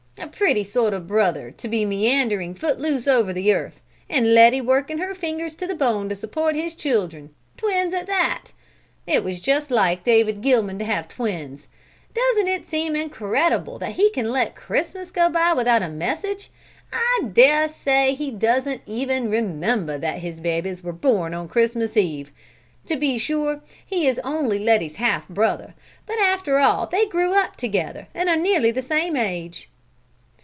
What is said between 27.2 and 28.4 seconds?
up together and are